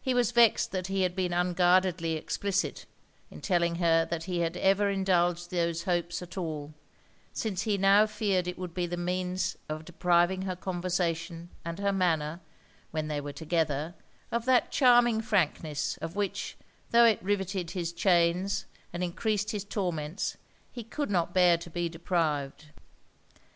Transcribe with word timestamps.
He 0.00 0.14
was 0.14 0.30
vexed 0.30 0.70
that 0.70 0.86
he 0.86 1.02
had 1.02 1.16
been 1.16 1.32
unguardedly 1.32 2.12
explicit, 2.12 2.86
in 3.28 3.40
telling 3.40 3.74
her 3.82 4.04
that 4.04 4.22
he 4.22 4.38
had 4.38 4.56
ever 4.56 4.88
indulged 4.88 5.50
those 5.50 5.82
hopes 5.82 6.22
at 6.22 6.38
all; 6.38 6.74
since 7.32 7.62
he 7.62 7.76
now 7.76 8.06
feared 8.06 8.46
it 8.46 8.56
would 8.56 8.72
be 8.72 8.86
the 8.86 8.96
means 8.96 9.56
of 9.68 9.84
depriving 9.84 10.42
her 10.42 10.54
conversation 10.54 11.48
and 11.64 11.80
her 11.80 11.92
manner, 11.92 12.40
when 12.92 13.08
they 13.08 13.20
were 13.20 13.32
together, 13.32 13.96
of 14.30 14.44
that 14.44 14.70
charming 14.70 15.20
frankness, 15.20 15.96
of 15.96 16.14
which, 16.14 16.56
tho' 16.92 17.02
it 17.04 17.18
rivetted 17.20 17.72
his 17.72 17.92
chains 17.92 18.64
and 18.92 19.02
encreased 19.02 19.50
his 19.50 19.64
torments, 19.64 20.36
he 20.70 20.84
could 20.84 21.10
not 21.10 21.34
bear 21.34 21.58
to 21.58 21.68
be 21.68 21.88
deprived. 21.88 22.66